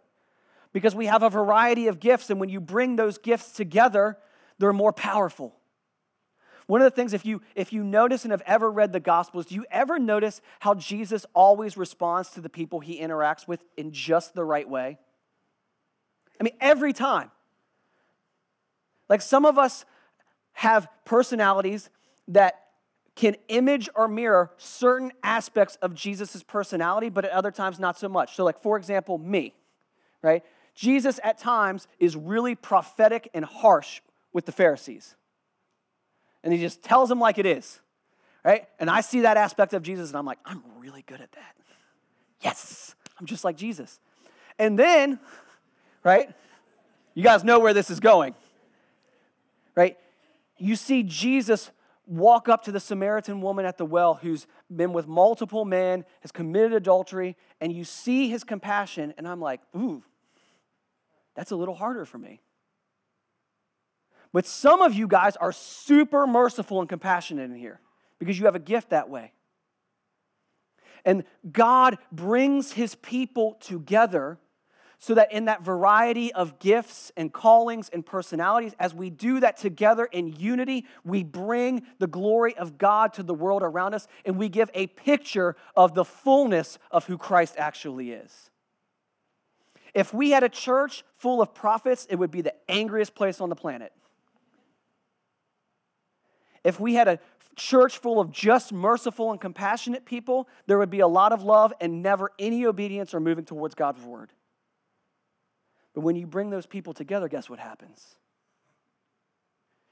[0.71, 2.31] because we have a variety of gifts.
[2.31, 4.17] And when you bring those gifts together,
[4.57, 5.55] they're more powerful.
[6.65, 9.47] One of the things, if you, if you notice and have ever read the Gospels,
[9.47, 13.91] do you ever notice how Jesus always responds to the people he interacts with in
[13.91, 14.97] just the right way?
[16.39, 17.29] I mean, every time.
[19.09, 19.85] Like some of us
[20.53, 21.89] have personalities
[22.27, 22.59] that
[23.15, 28.09] can image or mirror certain aspects of Jesus' personality, but at other times not so
[28.09, 28.35] much.
[28.35, 29.53] So, like, for example, me,
[30.21, 30.43] right?
[30.73, 35.15] Jesus at times is really prophetic and harsh with the Pharisees
[36.43, 37.79] and he just tells them like it is,
[38.43, 38.67] right?
[38.79, 41.55] And I see that aspect of Jesus and I'm like, I'm really good at that.
[42.41, 43.99] Yes, I'm just like Jesus.
[44.59, 45.19] And then,
[46.03, 46.29] right,
[47.13, 48.35] you guys know where this is going,
[49.75, 49.97] right?
[50.57, 51.71] You see Jesus
[52.05, 56.31] walk up to the Samaritan woman at the well who's been with multiple men, has
[56.31, 60.03] committed adultery, and you see his compassion, and I'm like, ooh,
[61.35, 62.41] that's a little harder for me.
[64.31, 67.79] But some of you guys are super merciful and compassionate in here
[68.19, 69.31] because you have a gift that way.
[71.05, 74.39] And God brings his people together
[75.03, 79.57] so that in that variety of gifts and callings and personalities, as we do that
[79.57, 84.37] together in unity, we bring the glory of God to the world around us and
[84.37, 88.49] we give a picture of the fullness of who Christ actually is.
[89.93, 93.49] If we had a church full of prophets, it would be the angriest place on
[93.49, 93.91] the planet.
[96.63, 97.19] If we had a
[97.57, 101.73] church full of just merciful and compassionate people, there would be a lot of love
[101.81, 104.31] and never any obedience or moving towards God's word.
[105.93, 108.15] But when you bring those people together, guess what happens?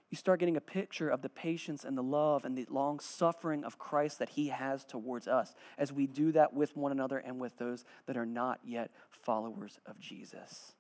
[0.10, 3.64] You start getting a picture of the patience and the love and the long suffering
[3.64, 7.40] of Christ that he has towards us as we do that with one another and
[7.40, 10.74] with those that are not yet followers of Jesus.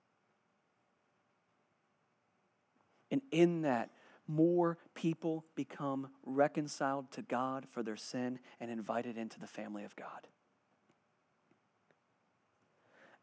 [3.10, 3.92] And in that,
[4.28, 9.96] more people become reconciled to God for their sin and invited into the family of
[9.96, 10.28] God.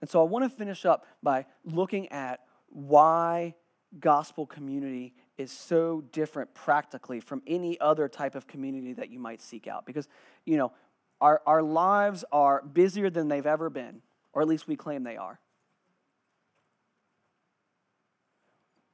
[0.00, 3.54] And so I want to finish up by looking at why
[3.98, 9.40] gospel community is so different practically from any other type of community that you might
[9.40, 9.86] seek out.
[9.86, 10.08] Because,
[10.44, 10.72] you know,
[11.20, 15.16] our, our lives are busier than they've ever been, or at least we claim they
[15.16, 15.40] are.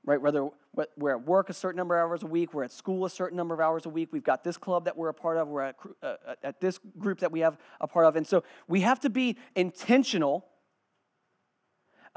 [0.06, 0.20] Right?
[0.20, 0.48] Whether
[0.96, 3.36] we're at work a certain number of hours a week, we're at school a certain
[3.36, 5.62] number of hours a week, we've got this club that we're a part of, we're
[5.62, 8.16] at, uh, at this group that we have a part of.
[8.16, 10.46] And so we have to be intentional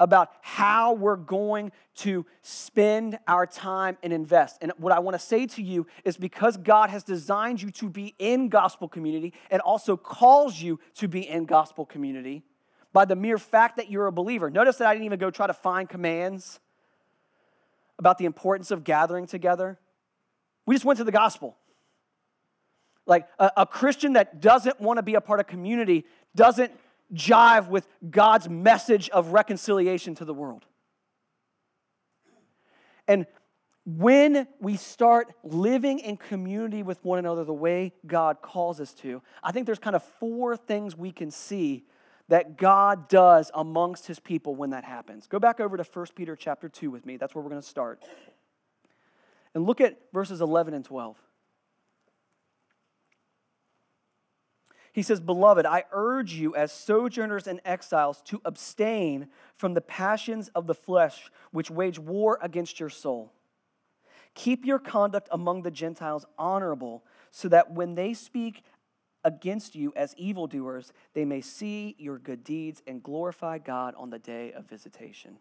[0.00, 4.58] about how we're going to spend our time and invest.
[4.60, 7.88] And what I want to say to you is because God has designed you to
[7.88, 12.42] be in gospel community and also calls you to be in gospel community
[12.92, 14.50] by the mere fact that you're a believer.
[14.50, 16.60] Notice that I didn't even go try to find commands
[17.98, 19.78] about the importance of gathering together.
[20.66, 21.56] We just went to the gospel.
[23.06, 26.04] Like a, a Christian that doesn't want to be a part of community
[26.36, 26.72] doesn't
[27.14, 30.64] jive with God's message of reconciliation to the world.
[33.06, 33.26] And
[33.86, 39.22] when we start living in community with one another the way God calls us to,
[39.42, 41.84] I think there's kind of four things we can see
[42.28, 45.26] that God does amongst his people when that happens.
[45.26, 47.16] Go back over to 1 Peter chapter 2 with me.
[47.16, 48.04] That's where we're going to start.
[49.54, 51.16] And look at verses 11 and 12.
[54.98, 60.48] He says, Beloved, I urge you as sojourners and exiles to abstain from the passions
[60.56, 63.32] of the flesh which wage war against your soul.
[64.34, 68.64] Keep your conduct among the Gentiles honorable, so that when they speak
[69.22, 74.18] against you as evildoers, they may see your good deeds and glorify God on the
[74.18, 75.38] day of visitation.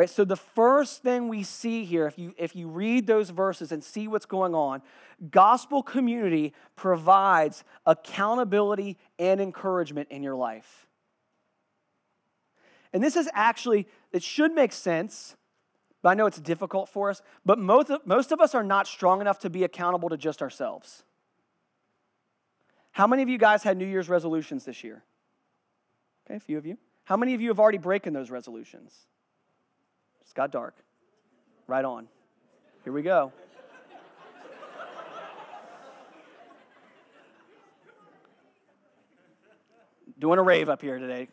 [0.00, 0.08] Right?
[0.08, 3.84] So the first thing we see here, if you, if you read those verses and
[3.84, 4.80] see what's going on,
[5.30, 10.86] gospel community provides accountability and encouragement in your life.
[12.94, 15.36] And this is actually, it should make sense,
[16.00, 17.20] but I know it's difficult for us.
[17.44, 20.40] But most of, most of us are not strong enough to be accountable to just
[20.40, 21.02] ourselves.
[22.92, 25.04] How many of you guys had New Year's resolutions this year?
[26.24, 26.78] Okay, a few of you.
[27.04, 29.06] How many of you have already broken those resolutions?
[30.30, 30.76] It's got dark.
[31.66, 32.06] Right on.
[32.84, 33.32] Here we go.
[40.20, 41.26] Doing a rave up here today.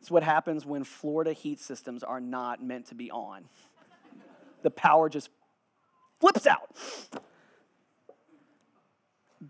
[0.00, 3.46] It's what happens when Florida heat systems are not meant to be on.
[4.62, 5.30] The power just
[6.20, 6.70] flips out.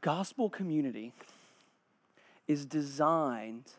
[0.00, 1.12] Gospel community
[2.48, 3.72] is designed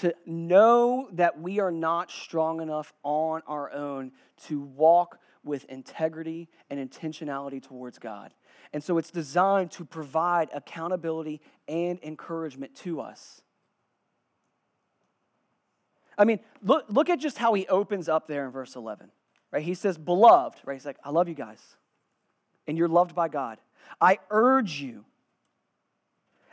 [0.00, 4.12] to know that we are not strong enough on our own
[4.46, 8.32] to walk with integrity and intentionality towards God.
[8.72, 13.42] And so it's designed to provide accountability and encouragement to us.
[16.16, 19.10] I mean, look, look at just how he opens up there in verse 11,
[19.50, 19.62] right?
[19.62, 20.74] He says, Beloved, right?
[20.74, 21.60] He's like, I love you guys,
[22.66, 23.58] and you're loved by God.
[24.00, 25.04] I urge you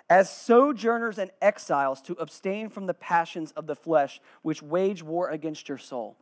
[0.09, 5.29] as sojourners and exiles to abstain from the passions of the flesh which wage war
[5.29, 6.17] against your soul.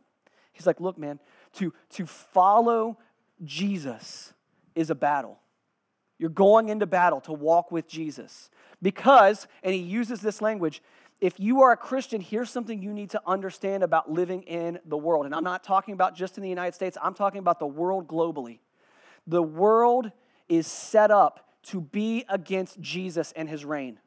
[0.52, 1.20] He's like, look, man,
[1.54, 2.98] to, to follow
[3.44, 4.32] Jesus
[4.74, 5.38] is a battle.
[6.18, 8.50] You're going into battle to walk with Jesus.
[8.80, 10.82] Because, and he uses this language,
[11.20, 14.96] if you are a Christian, here's something you need to understand about living in the
[14.96, 15.26] world.
[15.26, 18.06] And I'm not talking about just in the United States, I'm talking about the world
[18.06, 18.58] globally.
[19.26, 20.10] The world
[20.48, 23.98] is set up to be against Jesus and his reign.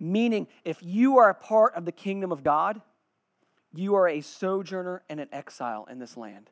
[0.00, 2.80] Meaning, if you are a part of the kingdom of God,
[3.74, 6.50] you are a sojourner and an exile in this land.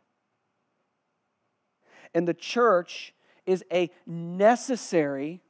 [2.14, 3.14] And the church
[3.46, 5.40] is a necessary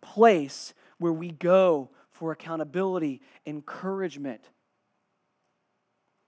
[0.00, 4.42] place where we go for accountability, encouragement,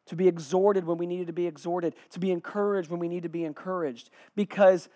[0.06, 3.24] to be exhorted when we needed to be exhorted, to be encouraged when we need
[3.24, 4.10] to be encouraged.
[4.34, 4.88] Because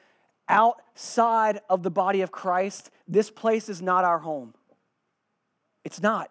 [0.50, 4.52] outside of the body of Christ, this place is not our home.
[5.84, 6.30] It's not.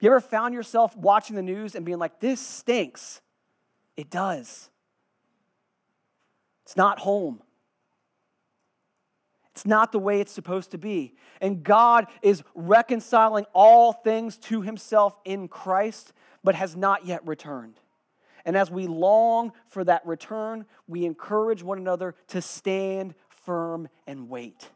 [0.00, 3.20] You ever found yourself watching the news and being like, this stinks?
[3.96, 4.70] It does.
[6.64, 7.42] It's not home.
[9.52, 11.14] It's not the way it's supposed to be.
[11.40, 17.74] And God is reconciling all things to himself in Christ, but has not yet returned.
[18.50, 24.28] And as we long for that return, we encourage one another to stand firm and
[24.28, 24.70] wait.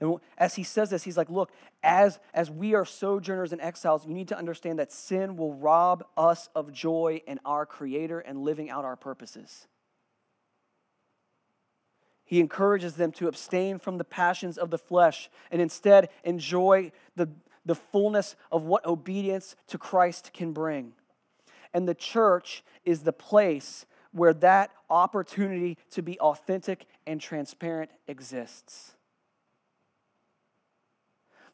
[0.00, 1.50] And as he says this, he's like, look,
[1.82, 6.02] as, as we are sojourners and exiles, you need to understand that sin will rob
[6.16, 9.68] us of joy in our Creator and living out our purposes.
[12.24, 17.28] He encourages them to abstain from the passions of the flesh and instead enjoy the,
[17.64, 20.92] the fullness of what obedience to Christ can bring.
[21.72, 28.94] And the church is the place where that opportunity to be authentic and transparent exists.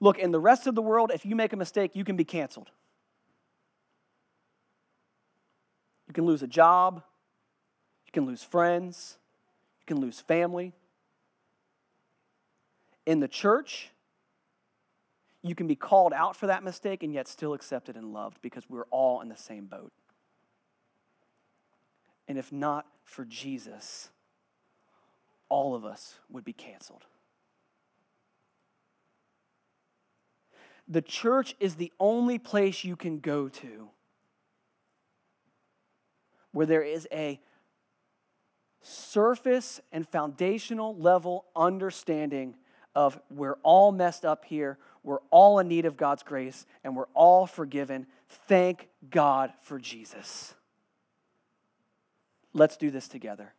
[0.00, 2.24] Look, in the rest of the world, if you make a mistake, you can be
[2.24, 2.70] canceled.
[6.08, 7.02] You can lose a job,
[8.06, 9.18] you can lose friends,
[9.80, 10.72] you can lose family.
[13.04, 13.90] In the church,
[15.48, 18.68] you can be called out for that mistake and yet still accepted and loved because
[18.68, 19.92] we're all in the same boat.
[22.28, 24.10] And if not for Jesus,
[25.48, 27.04] all of us would be canceled.
[30.88, 33.88] the church is the only place you can go to
[36.52, 37.40] where there is a
[38.80, 42.54] surface and foundational level understanding
[42.94, 47.06] of we're all messed up here, we're all in need of God's grace, and we're
[47.14, 48.08] all forgiven.
[48.28, 50.52] Thank God for Jesus.
[52.52, 53.54] Let's do this together.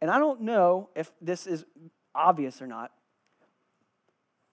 [0.00, 1.64] And I don't know if this is
[2.16, 2.90] obvious or not,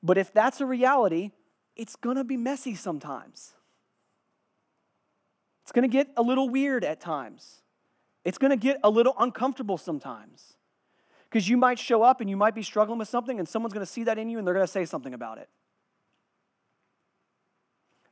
[0.04, 1.32] but if that's a reality,
[1.76, 3.54] it's going to be messy sometimes.
[5.64, 7.64] It's going to get a little weird at times.
[8.24, 10.58] It's going to get a little uncomfortable sometimes.
[11.32, 13.86] Because you might show up and you might be struggling with something, and someone's going
[13.86, 15.48] to see that in you and they're going to say something about it.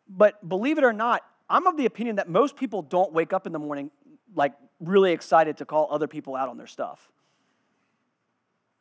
[0.07, 3.45] But believe it or not, I'm of the opinion that most people don't wake up
[3.45, 3.91] in the morning
[4.36, 7.09] like really excited to call other people out on their stuff.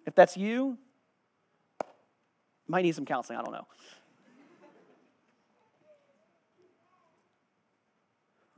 [0.06, 0.78] If that's you,
[2.68, 3.66] might need some counseling, I don't know.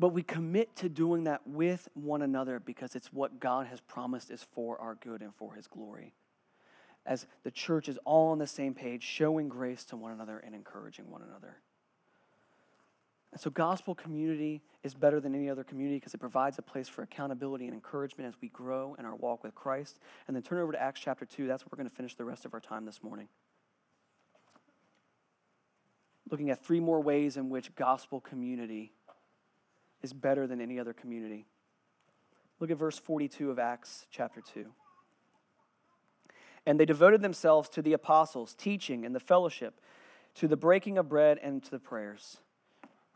[0.00, 4.30] But we commit to doing that with one another because it's what God has promised
[4.30, 6.14] is for our good and for his glory.
[7.04, 10.54] As the church is all on the same page, showing grace to one another and
[10.54, 11.58] encouraging one another.
[13.30, 16.88] And so, gospel community is better than any other community because it provides a place
[16.88, 19.98] for accountability and encouragement as we grow in our walk with Christ.
[20.26, 21.46] And then turn over to Acts chapter 2.
[21.46, 23.28] That's where we're going to finish the rest of our time this morning
[26.30, 28.92] looking at three more ways in which gospel community
[30.02, 31.46] is better than any other community.
[32.58, 34.66] Look at verse 42 of Acts chapter 2.
[36.66, 39.80] And they devoted themselves to the apostles' teaching and the fellowship,
[40.36, 42.38] to the breaking of bread and to the prayers.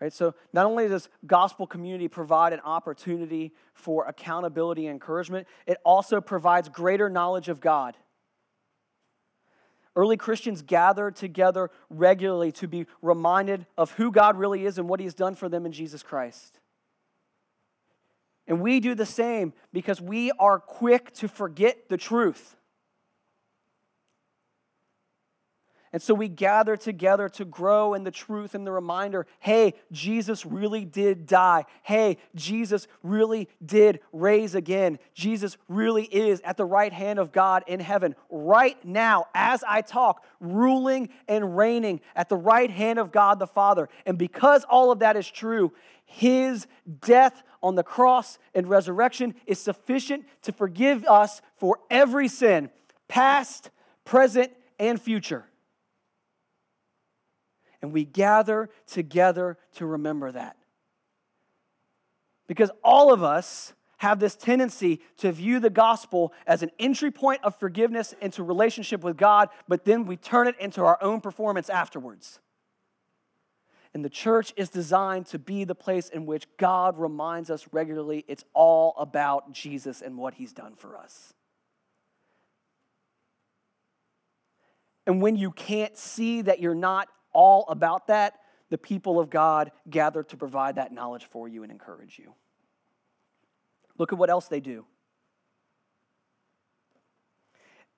[0.01, 0.13] Right?
[0.13, 6.21] So not only does gospel community provide an opportunity for accountability and encouragement, it also
[6.21, 7.97] provides greater knowledge of God.
[9.97, 14.99] Early Christians gathered together regularly to be reminded of who God really is and what
[14.99, 16.59] He has done for them in Jesus Christ.
[18.47, 22.57] And we do the same because we are quick to forget the truth.
[25.95, 30.45] And so we gather together to grow in the truth and the reminder hey, Jesus
[30.45, 31.67] really did die.
[31.85, 34.99] Hey, Jesus really did raise again.
[35.15, 39.83] Jesus really is at the right hand of God in heaven right now as I
[39.83, 43.89] talk, ruling and reigning at the right hand of God the Father.
[44.05, 45.73] And because all of that is true,
[46.05, 46.67] his
[47.03, 52.71] death on the cross and resurrection is sufficient to forgive us for every sin,
[53.07, 53.71] past,
[54.05, 55.45] present, and future.
[57.85, 60.57] And we gather together to remember that.
[62.47, 67.45] Because all of us have this tendency to view the gospel as an entry point
[67.45, 71.69] of forgiveness into relationship with God, but then we turn it into our own performance
[71.69, 72.41] afterwards.
[73.93, 78.25] And the church is designed to be the place in which God reminds us regularly
[78.27, 81.35] it's all about Jesus and what he's done for us.
[85.07, 89.71] And when you can't see that you're not all about that, the people of God
[89.91, 92.35] gather to provide that knowledge for you and encourage you.
[93.99, 94.87] Look at what else they do.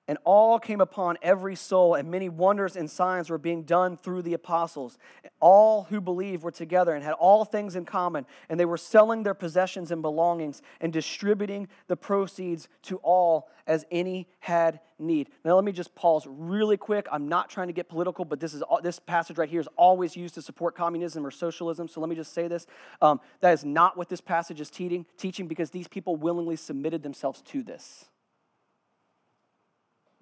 [0.07, 4.21] And all came upon every soul, and many wonders and signs were being done through
[4.21, 4.97] the apostles.
[5.39, 9.23] All who believed were together and had all things in common, and they were selling
[9.23, 15.29] their possessions and belongings and distributing the proceeds to all as any had need.
[15.43, 17.05] Now, let me just pause really quick.
[17.11, 20.15] I'm not trying to get political, but this is this passage right here is always
[20.15, 21.89] used to support communism or socialism.
[21.89, 22.65] So let me just say this:
[23.01, 27.03] um, that is not what this passage is teaching, teaching because these people willingly submitted
[27.03, 28.05] themselves to this.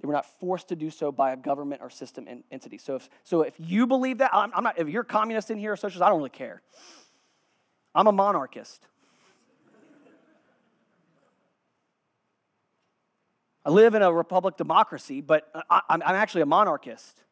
[0.05, 2.77] Were not forced to do so by a government or system entity.
[2.77, 5.57] So if, so if you believe that, I'm, I'm not, if you're a communist in
[5.57, 6.61] here or socialist, I don't really care.
[7.93, 8.85] I'm a monarchist.
[13.65, 17.23] I live in a republic democracy, but I, I'm actually a monarchist.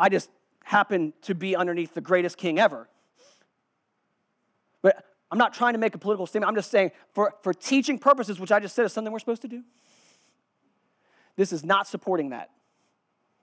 [0.00, 0.28] I just
[0.64, 2.88] happen to be underneath the greatest king ever.
[4.82, 6.48] But I'm not trying to make a political statement.
[6.48, 9.42] I'm just saying, for, for teaching purposes, which I just said is something we're supposed
[9.42, 9.62] to do,
[11.36, 12.50] this is not supporting that.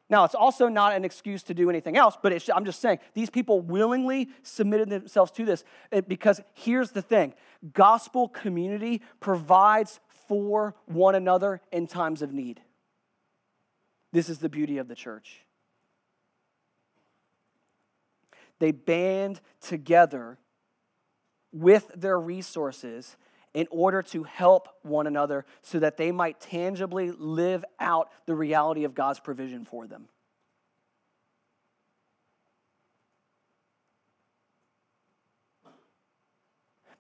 [0.09, 3.29] Now, it's also not an excuse to do anything else, but I'm just saying these
[3.29, 5.63] people willingly submitted themselves to this
[5.93, 7.33] eh, because here's the thing
[7.73, 12.61] gospel community provides for one another in times of need.
[14.11, 15.45] This is the beauty of the church.
[18.59, 20.37] They band together
[21.53, 23.15] with their resources
[23.53, 28.83] in order to help one another so that they might tangibly live out the reality
[28.83, 30.07] of God's provision for them.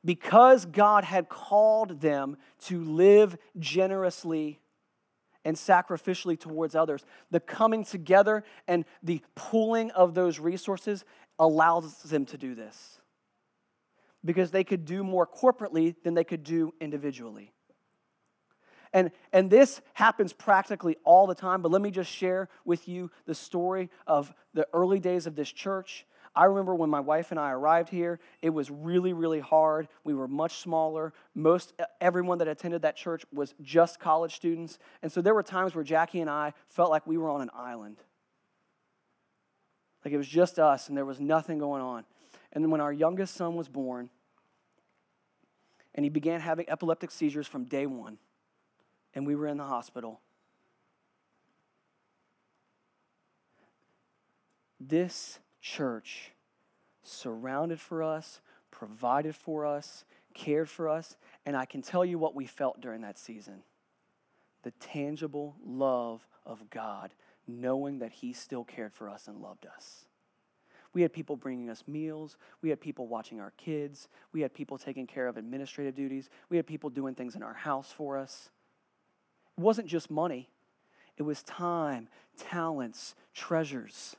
[0.03, 4.59] Because God had called them to live generously
[5.45, 11.05] and sacrificially towards others, the coming together and the pooling of those resources
[11.37, 13.00] allows them to do this
[14.23, 17.51] because they could do more corporately than they could do individually.
[18.93, 23.09] And, and this happens practically all the time, but let me just share with you
[23.25, 26.05] the story of the early days of this church.
[26.35, 29.87] I remember when my wife and I arrived here, it was really, really hard.
[30.03, 31.13] We were much smaller.
[31.35, 34.79] Most everyone that attended that church was just college students.
[35.01, 37.49] And so there were times where Jackie and I felt like we were on an
[37.53, 37.97] island.
[40.03, 42.05] Like it was just us and there was nothing going on.
[42.53, 44.09] And when our youngest son was born,
[45.93, 48.17] and he began having epileptic seizures from day one,
[49.13, 50.21] and we were in the hospital.
[54.79, 56.31] This church
[57.03, 58.41] surrounded for us,
[58.71, 63.01] provided for us, cared for us, and I can tell you what we felt during
[63.01, 63.63] that season
[64.63, 67.15] the tangible love of God,
[67.47, 70.05] knowing that He still cared for us and loved us.
[70.93, 72.37] We had people bringing us meals.
[72.61, 74.09] We had people watching our kids.
[74.33, 76.29] We had people taking care of administrative duties.
[76.49, 78.49] We had people doing things in our house for us.
[79.57, 80.49] It wasn't just money,
[81.17, 84.15] it was time, talents, treasures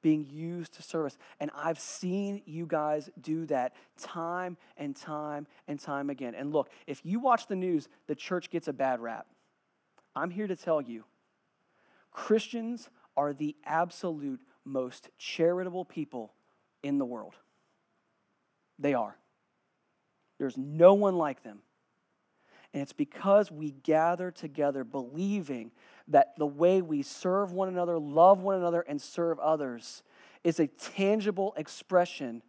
[0.00, 1.18] being used to service.
[1.40, 6.34] And I've seen you guys do that time and time and time again.
[6.34, 9.26] And look, if you watch the news, the church gets a bad rap.
[10.14, 11.04] I'm here to tell you
[12.10, 16.32] Christians are the absolute most charitable people
[16.82, 17.34] in the world.
[18.78, 19.16] They are.
[20.38, 21.60] There's no one like them.
[22.72, 25.72] And it's because we gather together believing
[26.08, 30.02] that the way we serve one another, love one another, and serve others
[30.44, 32.42] is a tangible expression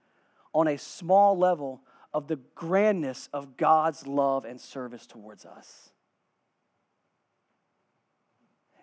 [0.53, 1.81] on a small level
[2.13, 5.91] of the grandness of God's love and service towards us.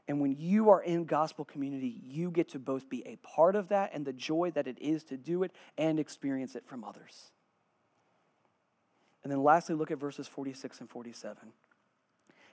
[0.09, 3.69] And when you are in gospel community, you get to both be a part of
[3.69, 7.33] that and the joy that it is to do it and experience it from others.
[9.25, 11.37] And then lastly, look at verses 46 and 47.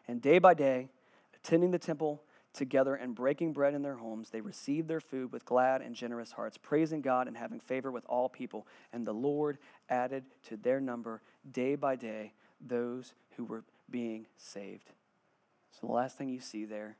[0.08, 0.90] And day by day,
[1.36, 2.24] attending the temple
[2.54, 6.32] together and breaking bread in their homes, they received their food with glad and generous
[6.32, 8.66] hearts, praising God and having favor with all people.
[8.92, 14.90] And the Lord added to their number day by day those who were being saved.
[15.72, 16.98] So the last thing you see there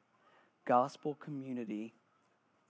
[0.66, 1.94] gospel community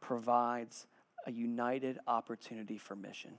[0.02, 0.88] provides
[1.26, 3.32] a united opportunity for mission.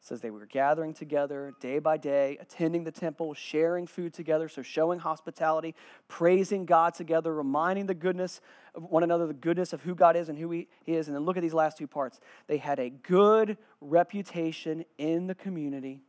[0.00, 4.48] It says they were gathering together day by day, attending the temple, sharing food together,
[4.48, 5.74] so showing hospitality,
[6.08, 8.40] praising God together, reminding the goodness
[8.74, 11.08] of one another, the goodness of who God is and who He is.
[11.08, 12.18] And then look at these last two parts.
[12.46, 16.00] They had a good reputation in the community,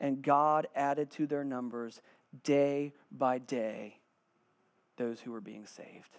[0.00, 2.00] and God added to their numbers
[2.42, 3.99] day by day
[5.00, 6.18] those who were being saved.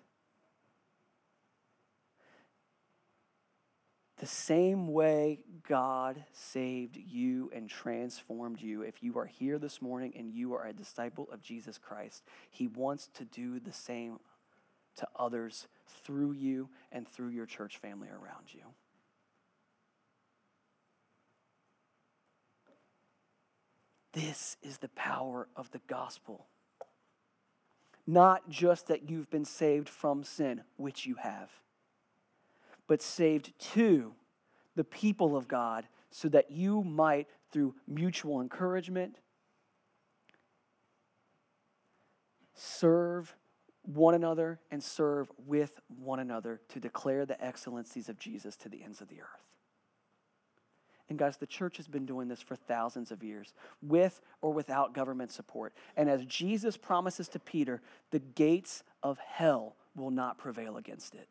[4.17, 10.13] The same way God saved you and transformed you, if you are here this morning
[10.17, 14.19] and you are a disciple of Jesus Christ, He wants to do the same
[14.95, 15.67] to others
[16.03, 18.61] through you and through your church family around you.
[24.13, 26.47] This is the power of the gospel.
[28.07, 31.51] Not just that you've been saved from sin, which you have,
[32.87, 34.13] but saved to
[34.75, 39.17] the people of God so that you might, through mutual encouragement,
[42.53, 43.35] serve
[43.83, 48.83] one another and serve with one another to declare the excellencies of Jesus to the
[48.83, 49.50] ends of the earth.
[51.11, 54.93] And guys, the church has been doing this for thousands of years, with or without
[54.93, 55.73] government support.
[55.97, 57.81] And as Jesus promises to Peter,
[58.11, 61.27] the gates of hell will not prevail against it.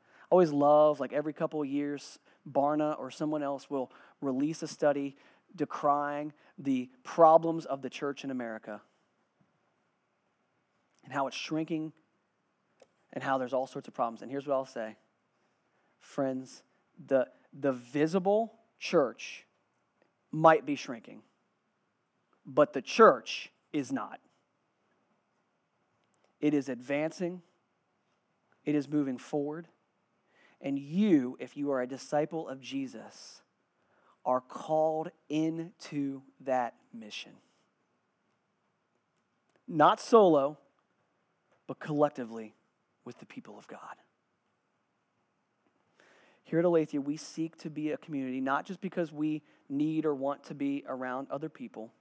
[0.00, 2.18] I always love, like every couple of years,
[2.50, 5.14] Barna or someone else will release a study
[5.54, 8.80] decrying the problems of the church in America
[11.04, 11.92] and how it's shrinking
[13.12, 14.22] and how there's all sorts of problems.
[14.22, 14.96] And here's what I'll say
[16.00, 16.62] friends,
[17.06, 17.28] the,
[17.58, 19.46] the visible church
[20.30, 21.22] might be shrinking,
[22.44, 24.20] but the church is not.
[26.40, 27.42] It is advancing,
[28.64, 29.68] it is moving forward.
[30.60, 33.42] And you, if you are a disciple of Jesus,
[34.24, 37.32] are called into that mission.
[39.66, 40.58] Not solo,
[41.66, 42.54] but collectively
[43.04, 43.96] with the people of God.
[46.48, 50.14] Here at Aletheia, we seek to be a community not just because we need or
[50.14, 51.92] want to be around other people,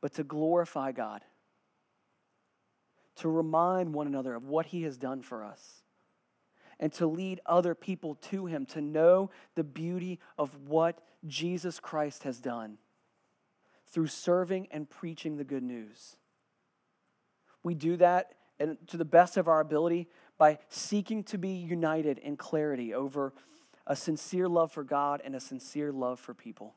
[0.00, 1.20] but to glorify God,
[3.16, 5.82] to remind one another of what He has done for us,
[6.80, 12.22] and to lead other people to Him, to know the beauty of what Jesus Christ
[12.22, 12.78] has done
[13.86, 16.16] through serving and preaching the good news.
[17.62, 20.08] We do that and to the best of our ability
[20.42, 23.32] by seeking to be united in clarity over
[23.86, 26.74] a sincere love for God and a sincere love for people.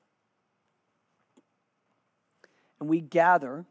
[2.80, 3.66] And we gather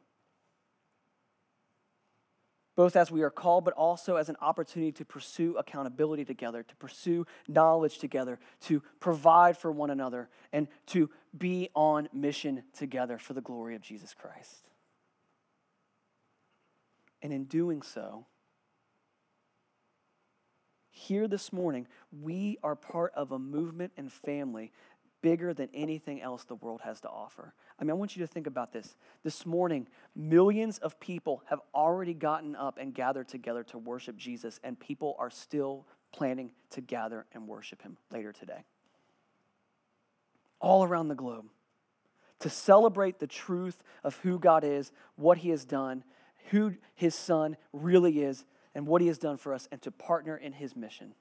[2.75, 6.75] both as we are called, but also as an opportunity to pursue accountability together, to
[6.75, 13.33] pursue knowledge together, to provide for one another, and to be on mission together for
[13.33, 14.71] the glory of Jesus Christ.
[17.23, 18.27] And in doing so,
[20.95, 21.89] here this morning,
[22.23, 24.73] we are part of a movement and family
[25.23, 27.53] bigger than anything else the world has to offer.
[27.81, 28.95] I mean, I want you to think about this.
[29.25, 34.61] This morning, millions of people have already gotten up and gathered together to worship Jesus,
[34.63, 38.65] and people are still planning to gather and worship him later today.
[40.61, 41.47] All around the globe.
[42.41, 46.05] To celebrate the truth of who God is, what he has done,
[46.51, 50.37] who his son really is and what he has done for us and to partner
[50.37, 51.15] in his mission.